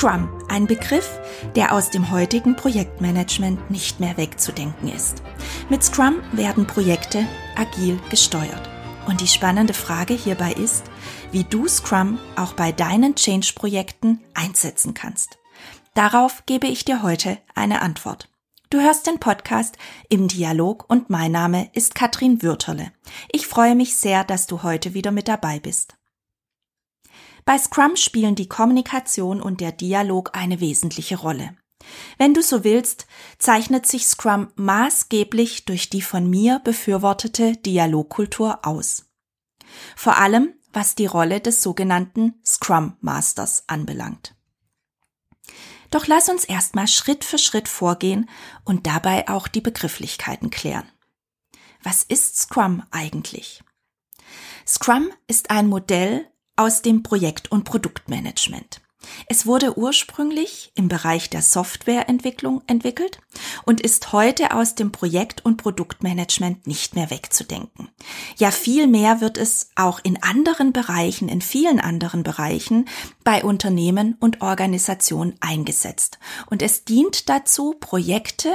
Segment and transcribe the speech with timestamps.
[0.00, 1.20] Scrum, ein Begriff,
[1.54, 5.22] der aus dem heutigen Projektmanagement nicht mehr wegzudenken ist.
[5.68, 8.70] Mit Scrum werden Projekte agil gesteuert.
[9.06, 10.84] Und die spannende Frage hierbei ist,
[11.32, 15.36] wie du Scrum auch bei deinen Change-Projekten einsetzen kannst.
[15.92, 18.30] Darauf gebe ich dir heute eine Antwort.
[18.70, 19.76] Du hörst den Podcast
[20.08, 22.90] im Dialog und mein Name ist Katrin Würterle.
[23.30, 25.99] Ich freue mich sehr, dass du heute wieder mit dabei bist.
[27.50, 31.56] Bei Scrum spielen die Kommunikation und der Dialog eine wesentliche Rolle.
[32.16, 39.06] Wenn du so willst, zeichnet sich Scrum maßgeblich durch die von mir befürwortete Dialogkultur aus.
[39.96, 44.36] Vor allem, was die Rolle des sogenannten Scrum Masters anbelangt.
[45.90, 48.30] Doch lass uns erstmal Schritt für Schritt vorgehen
[48.64, 50.88] und dabei auch die Begrifflichkeiten klären.
[51.82, 53.64] Was ist Scrum eigentlich?
[54.64, 56.29] Scrum ist ein Modell
[56.60, 58.82] aus dem Projekt- und Produktmanagement.
[59.26, 63.18] Es wurde ursprünglich im Bereich der Softwareentwicklung entwickelt
[63.64, 67.88] und ist heute aus dem Projekt- und Produktmanagement nicht mehr wegzudenken.
[68.36, 72.86] Ja, viel mehr wird es auch in anderen Bereichen, in vielen anderen Bereichen
[73.24, 76.18] bei Unternehmen und Organisationen eingesetzt.
[76.50, 78.52] Und es dient dazu, Projekte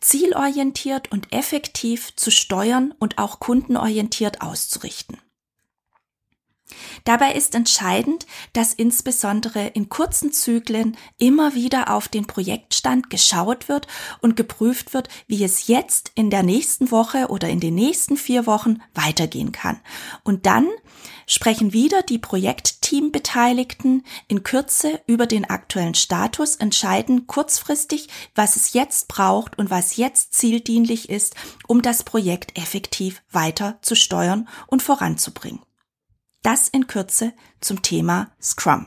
[0.00, 5.18] zielorientiert und effektiv zu steuern und auch kundenorientiert auszurichten.
[7.04, 13.86] Dabei ist entscheidend, dass insbesondere in kurzen Zyklen immer wieder auf den Projektstand geschaut wird
[14.20, 18.46] und geprüft wird, wie es jetzt in der nächsten Woche oder in den nächsten vier
[18.46, 19.80] Wochen weitergehen kann.
[20.24, 20.68] Und dann
[21.26, 29.08] sprechen wieder die Projektteambeteiligten in Kürze über den aktuellen Status, entscheiden kurzfristig, was es jetzt
[29.08, 31.34] braucht und was jetzt zieldienlich ist,
[31.66, 35.60] um das Projekt effektiv weiter zu steuern und voranzubringen.
[36.42, 38.86] Das in Kürze zum Thema Scrum.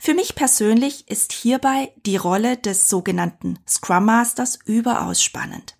[0.00, 5.76] Für mich persönlich ist hierbei die Rolle des sogenannten Scrum Masters überaus spannend.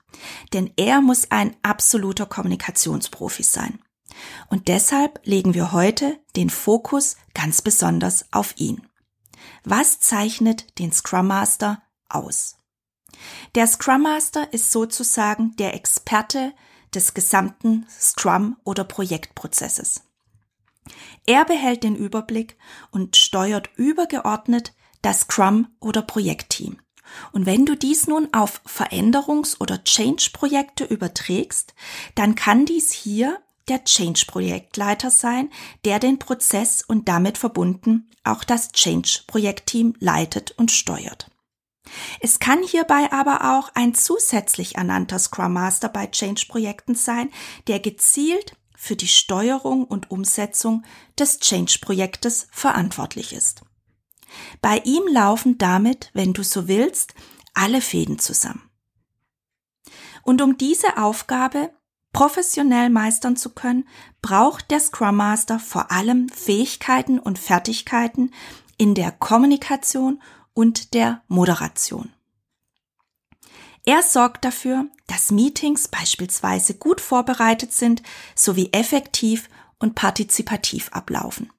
[0.52, 3.78] Denn er muss ein absoluter Kommunikationsprofi sein.
[4.48, 8.86] Und deshalb legen wir heute den Fokus ganz besonders auf ihn.
[9.64, 12.56] Was zeichnet den Scrum Master aus?
[13.54, 16.54] Der Scrum Master ist sozusagen der Experte
[16.94, 20.03] des gesamten Scrum- oder Projektprozesses.
[21.26, 22.56] Er behält den Überblick
[22.90, 26.78] und steuert übergeordnet das Scrum oder Projektteam.
[27.32, 31.74] Und wenn du dies nun auf Veränderungs- oder Change-Projekte überträgst,
[32.14, 35.50] dann kann dies hier der Change-Projektleiter sein,
[35.84, 41.30] der den Prozess und damit verbunden auch das Change-Projektteam leitet und steuert.
[42.20, 47.30] Es kann hierbei aber auch ein zusätzlich ernannter Scrum Master bei Change-Projekten sein,
[47.68, 50.84] der gezielt für die Steuerung und Umsetzung
[51.18, 53.62] des Change-Projektes verantwortlich ist.
[54.60, 57.14] Bei ihm laufen damit, wenn du so willst,
[57.54, 58.68] alle Fäden zusammen.
[60.22, 61.70] Und um diese Aufgabe
[62.12, 63.88] professionell meistern zu können,
[64.20, 68.32] braucht der Scrum Master vor allem Fähigkeiten und Fertigkeiten
[68.76, 70.22] in der Kommunikation
[70.52, 72.13] und der Moderation.
[73.86, 78.02] Er sorgt dafür, dass Meetings beispielsweise gut vorbereitet sind
[78.34, 81.50] sowie effektiv und partizipativ ablaufen.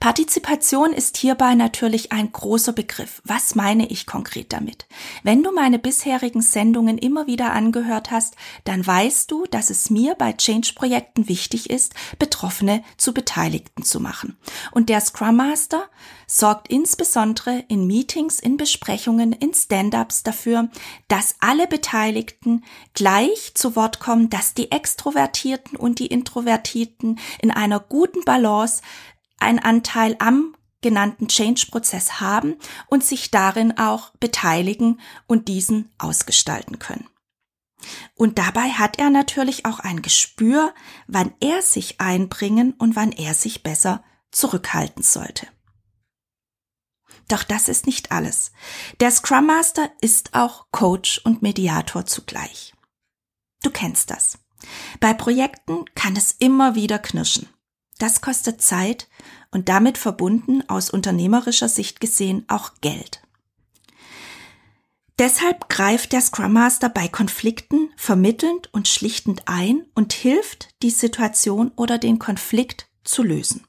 [0.00, 3.22] Partizipation ist hierbei natürlich ein großer Begriff.
[3.24, 4.86] Was meine ich konkret damit?
[5.22, 10.14] Wenn du meine bisherigen Sendungen immer wieder angehört hast, dann weißt du, dass es mir
[10.14, 14.36] bei Change-Projekten wichtig ist, Betroffene zu Beteiligten zu machen.
[14.72, 15.88] Und der Scrum Master
[16.26, 20.68] sorgt insbesondere in Meetings, in Besprechungen, in Stand-ups dafür,
[21.08, 27.80] dass alle Beteiligten gleich zu Wort kommen, dass die Extrovertierten und die Introvertierten in einer
[27.80, 28.82] guten Balance
[29.38, 37.08] einen Anteil am genannten Change-Prozess haben und sich darin auch beteiligen und diesen ausgestalten können.
[38.14, 40.74] Und dabei hat er natürlich auch ein Gespür,
[41.06, 45.46] wann er sich einbringen und wann er sich besser zurückhalten sollte.
[47.28, 48.52] Doch das ist nicht alles.
[49.00, 52.74] Der Scrum Master ist auch Coach und Mediator zugleich.
[53.62, 54.38] Du kennst das.
[55.00, 57.48] Bei Projekten kann es immer wieder knirschen.
[57.98, 59.08] Das kostet Zeit
[59.50, 63.22] und damit verbunden aus unternehmerischer Sicht gesehen auch Geld.
[65.18, 71.72] Deshalb greift der Scrum Master bei Konflikten vermittelnd und schlichtend ein und hilft, die Situation
[71.74, 73.66] oder den Konflikt zu lösen.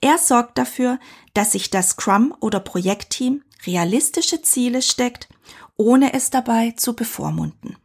[0.00, 0.98] Er sorgt dafür,
[1.32, 5.28] dass sich das Scrum oder Projektteam realistische Ziele steckt,
[5.76, 7.76] ohne es dabei zu bevormunden.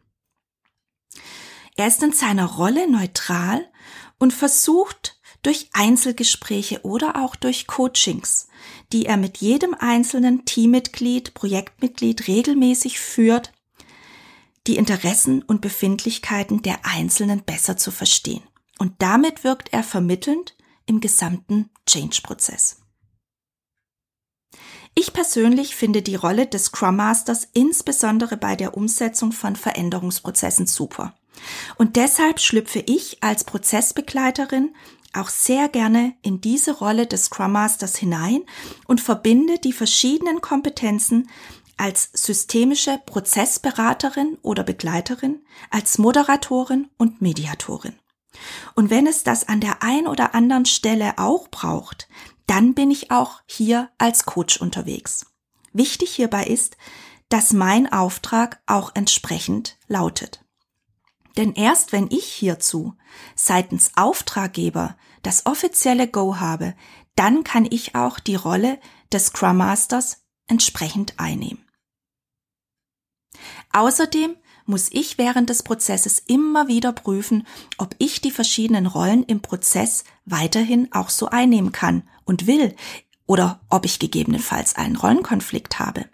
[1.76, 3.64] Er ist in seiner Rolle neutral
[4.18, 8.48] und versucht durch Einzelgespräche oder auch durch Coachings,
[8.92, 13.52] die er mit jedem einzelnen Teammitglied, Projektmitglied regelmäßig führt,
[14.66, 18.42] die Interessen und Befindlichkeiten der Einzelnen besser zu verstehen.
[18.78, 20.56] Und damit wirkt er vermittelnd
[20.86, 22.80] im gesamten Change-Prozess.
[24.94, 31.14] Ich persönlich finde die Rolle des Scrum Masters insbesondere bei der Umsetzung von Veränderungsprozessen super.
[31.76, 34.74] Und deshalb schlüpfe ich als Prozessbegleiterin
[35.12, 38.42] auch sehr gerne in diese Rolle des Scrum Masters hinein
[38.86, 41.28] und verbinde die verschiedenen Kompetenzen
[41.76, 45.40] als systemische Prozessberaterin oder Begleiterin,
[45.70, 47.94] als Moderatorin und Mediatorin.
[48.74, 52.08] Und wenn es das an der ein oder anderen Stelle auch braucht,
[52.46, 55.26] dann bin ich auch hier als Coach unterwegs.
[55.72, 56.76] Wichtig hierbei ist,
[57.28, 60.44] dass mein Auftrag auch entsprechend lautet.
[61.36, 62.94] Denn erst wenn ich hierzu
[63.34, 66.74] seitens Auftraggeber das offizielle Go habe,
[67.14, 68.78] dann kann ich auch die Rolle
[69.12, 71.64] des Scrum Masters entsprechend einnehmen.
[73.72, 74.36] Außerdem
[74.66, 77.46] muss ich während des Prozesses immer wieder prüfen,
[77.78, 82.74] ob ich die verschiedenen Rollen im Prozess weiterhin auch so einnehmen kann und will
[83.26, 86.06] oder ob ich gegebenenfalls einen Rollenkonflikt habe.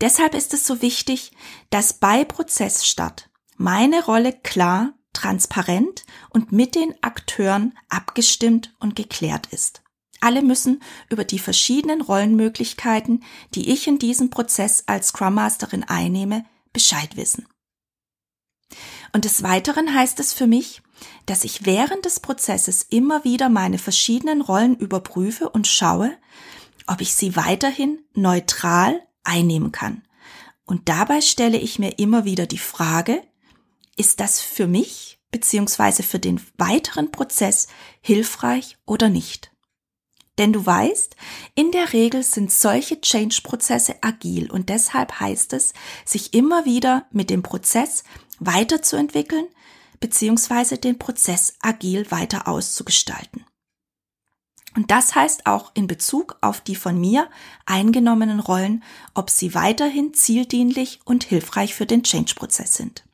[0.00, 1.32] Deshalb ist es so wichtig,
[1.70, 9.82] dass bei Prozessstart meine Rolle klar, transparent und mit den Akteuren abgestimmt und geklärt ist.
[10.20, 16.44] Alle müssen über die verschiedenen Rollenmöglichkeiten, die ich in diesem Prozess als Scrum Masterin einnehme,
[16.72, 17.46] Bescheid wissen.
[19.12, 20.80] Und des Weiteren heißt es für mich,
[21.26, 26.16] dass ich während des Prozesses immer wieder meine verschiedenen Rollen überprüfe und schaue,
[26.86, 30.02] ob ich sie weiterhin neutral einnehmen kann.
[30.64, 33.22] Und dabei stelle ich mir immer wieder die Frage,
[33.96, 36.02] ist das für mich bzw.
[36.02, 37.68] für den weiteren Prozess
[38.00, 39.52] hilfreich oder nicht?
[40.38, 41.14] Denn du weißt,
[41.54, 45.74] in der Regel sind solche Change-Prozesse agil und deshalb heißt es,
[46.06, 48.02] sich immer wieder mit dem Prozess
[48.38, 49.46] weiterzuentwickeln
[50.00, 50.78] bzw.
[50.78, 53.44] den Prozess agil weiter auszugestalten.
[54.74, 57.28] Und das heißt auch in Bezug auf die von mir
[57.66, 63.04] eingenommenen Rollen, ob sie weiterhin zieldienlich und hilfreich für den Change-Prozess sind.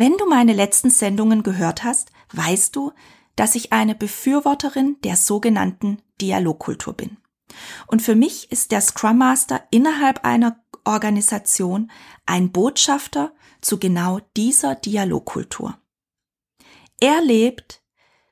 [0.00, 2.92] Wenn du meine letzten Sendungen gehört hast, weißt du,
[3.36, 7.18] dass ich eine Befürworterin der sogenannten Dialogkultur bin.
[7.86, 11.90] Und für mich ist der Scrum Master innerhalb einer Organisation
[12.24, 15.76] ein Botschafter zu genau dieser Dialogkultur.
[16.98, 17.82] Er lebt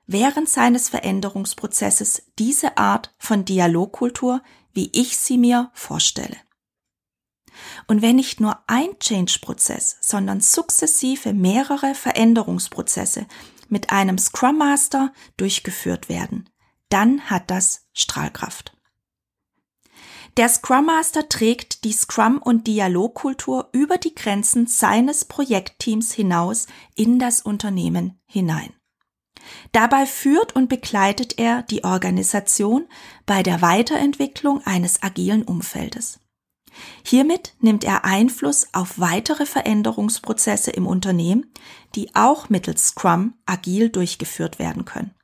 [0.07, 4.41] während seines Veränderungsprozesses diese Art von Dialogkultur,
[4.73, 6.39] wie ich sie mir vorstelle.
[7.87, 13.27] Und wenn nicht nur ein Change-Prozess, sondern sukzessive mehrere Veränderungsprozesse
[13.69, 16.49] mit einem Scrum Master durchgeführt werden,
[16.89, 18.75] dann hat das Strahlkraft.
[20.37, 27.19] Der Scrum Master trägt die Scrum- und Dialogkultur über die Grenzen seines Projektteams hinaus in
[27.19, 28.73] das Unternehmen hinein.
[29.73, 32.87] Dabei führt und begleitet er die Organisation
[33.27, 36.21] bei der Weiterentwicklung eines agilen Umfeldes.
[37.05, 41.53] Hiermit nimmt er Einfluss auf weitere Veränderungsprozesse im Unternehmen,
[41.95, 45.15] die auch mittels Scrum agil durchgeführt werden können.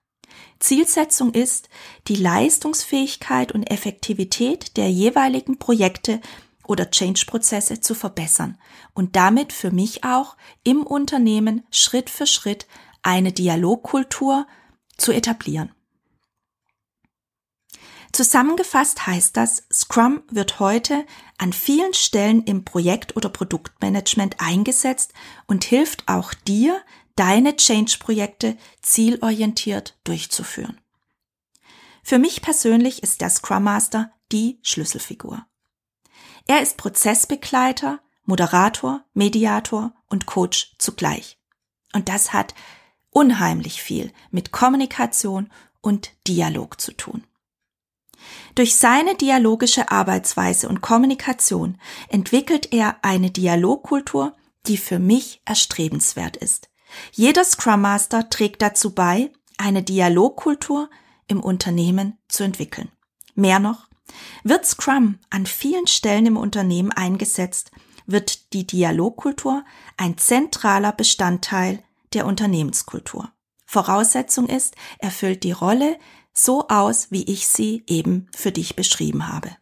[0.58, 1.68] Zielsetzung ist,
[2.08, 6.20] die Leistungsfähigkeit und Effektivität der jeweiligen Projekte
[6.66, 8.58] oder Change-Prozesse zu verbessern
[8.94, 12.66] und damit für mich auch im Unternehmen Schritt für Schritt
[13.02, 14.46] eine Dialogkultur
[14.96, 15.73] zu etablieren.
[18.14, 21.04] Zusammengefasst heißt das, Scrum wird heute
[21.36, 25.12] an vielen Stellen im Projekt- oder Produktmanagement eingesetzt
[25.48, 26.80] und hilft auch dir,
[27.16, 30.80] deine Change-Projekte zielorientiert durchzuführen.
[32.04, 35.44] Für mich persönlich ist der Scrum Master die Schlüsselfigur.
[36.46, 41.36] Er ist Prozessbegleiter, Moderator, Mediator und Coach zugleich.
[41.92, 42.54] Und das hat
[43.10, 47.26] unheimlich viel mit Kommunikation und Dialog zu tun.
[48.54, 51.78] Durch seine dialogische Arbeitsweise und Kommunikation
[52.08, 54.34] entwickelt er eine Dialogkultur,
[54.66, 56.70] die für mich erstrebenswert ist.
[57.12, 60.90] Jeder Scrum Master trägt dazu bei, eine Dialogkultur
[61.26, 62.90] im Unternehmen zu entwickeln.
[63.34, 63.88] Mehr noch,
[64.42, 67.70] wird Scrum an vielen Stellen im Unternehmen eingesetzt,
[68.06, 69.64] wird die Dialogkultur
[69.96, 73.30] ein zentraler Bestandteil der Unternehmenskultur.
[73.66, 75.98] Voraussetzung ist, erfüllt die Rolle
[76.34, 79.56] so aus, wie ich sie eben für dich beschrieben habe.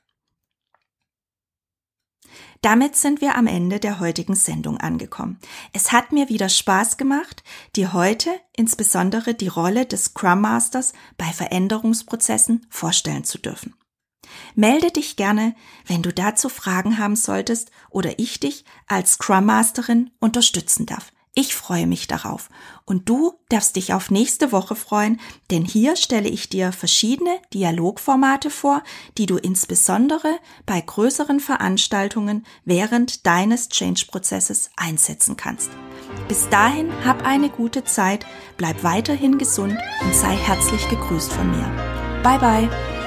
[2.62, 5.38] Damit sind wir am Ende der heutigen Sendung angekommen.
[5.72, 7.42] Es hat mir wieder Spaß gemacht,
[7.74, 13.74] dir heute insbesondere die Rolle des Scrum Masters bei Veränderungsprozessen vorstellen zu dürfen.
[14.54, 20.10] Melde dich gerne, wenn du dazu Fragen haben solltest oder ich dich als Scrum Masterin
[20.20, 21.11] unterstützen darf.
[21.34, 22.50] Ich freue mich darauf.
[22.84, 25.18] Und du darfst dich auf nächste Woche freuen,
[25.50, 28.82] denn hier stelle ich dir verschiedene Dialogformate vor,
[29.16, 35.70] die du insbesondere bei größeren Veranstaltungen während deines Change-Prozesses einsetzen kannst.
[36.28, 38.26] Bis dahin hab eine gute Zeit,
[38.58, 42.22] bleib weiterhin gesund und sei herzlich gegrüßt von mir.
[42.22, 43.01] Bye bye!